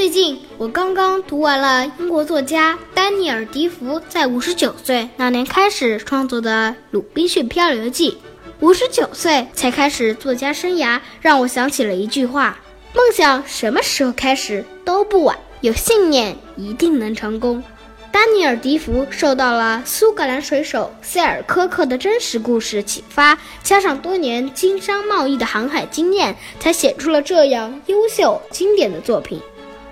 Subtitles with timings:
[0.00, 8.12] 最近我刚刚读完了英国作家丹尼尔·迪福在五十九岁那年开始创作的《鲁滨逊漂流记》。
[8.60, 12.58] 五十九岁才开始作家生涯，让我想起了一句话：
[12.94, 17.62] 梦想什么时候开始都不晚，有信念一定能成功。
[18.10, 29.38] 丹尼尔·迪福受到了苏格兰水手塞尔科克的真实故事启发，加上多年经商贸易的航海经验，才写出了这样优秀经典的作品。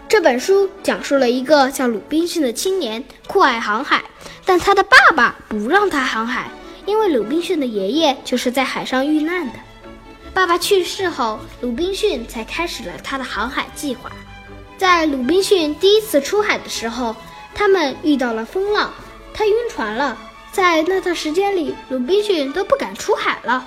[0.09, 4.03] 这本书讲述了一个叫鲁滨逊的青年酷爱航海，
[4.47, 6.51] 但他的爸爸不让他航海。
[6.87, 9.53] 因为鲁滨逊的爷爷就是在海上遇难的，
[10.33, 14.11] 爸爸去世后，鲁滨逊才开始了他的航海计划。
[14.79, 17.15] 在鲁滨逊第一次出海的时候，
[17.55, 18.91] 他们遇到了风浪，
[19.35, 20.17] 他晕船了。
[20.51, 23.63] 在那段时间里，鲁滨逊都不敢出海了。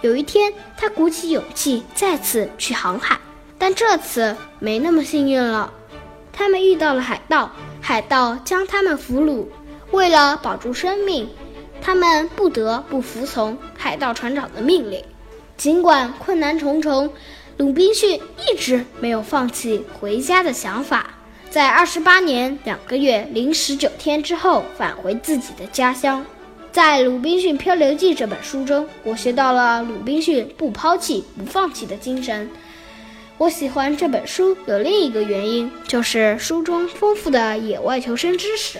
[0.00, 3.16] 有一天，他鼓起勇气再次去航海，
[3.56, 5.72] 但这次没那么幸运了。
[6.36, 9.46] 他们遇到了海盗，海盗将他们俘虏，
[9.92, 11.28] 为了保住生命。
[11.80, 15.04] 他们不得不服从海盗船长的命令，
[15.56, 17.12] 尽管困难重重，
[17.58, 21.10] 鲁滨逊一直没有放弃回家的想法。
[21.50, 26.24] 在二十八年两个月零十九天之后，返回自己的家乡。
[26.72, 32.50] 在《鲁滨逊漂流记》这本书中，我学到了鲁滨逊不抛弃、不放弃的精神。
[33.36, 38.78] 我喜欢这本书有另一个原因，就是书中丰富的野外求生知识。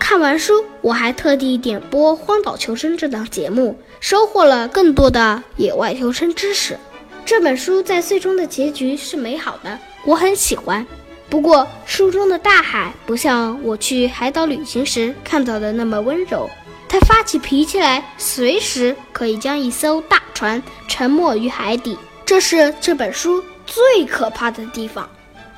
[0.00, 6.76] 看完书，我还特地点播《荒岛求生》这档节目，收获了更多的野外求生知识。
[7.24, 10.84] 这本书在最终的结局是美好的，我很喜欢。
[11.30, 16.50] 不过，书中的大海不像我去海岛旅行时看到的那么温柔，
[16.88, 21.96] 它发起脾气来，随时可以将一艘大船沉没于海底。
[22.26, 23.42] 这是这本书
[23.74, 25.10] 最可怕的地方。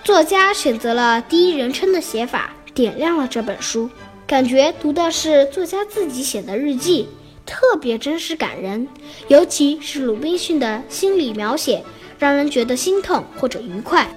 [0.02, 3.90] 作家选择了第一人称的写法，点亮了这本书。
[4.26, 7.08] 感觉读的是作家自己写的日记，
[7.44, 8.88] 特别真实感人。
[9.28, 11.84] 尤其是鲁滨逊的心理描写，
[12.18, 14.08] 让人觉得心痛或者愉快。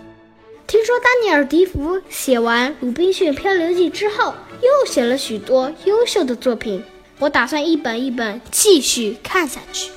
[0.66, 6.84] 听说丹尼尔·迪福写完《鲁滨逊漂流记》之后，又写了许多优秀的作品，
[7.18, 9.90] 我打算一本一本继续看下去。